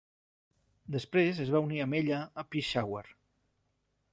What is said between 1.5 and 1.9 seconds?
va unir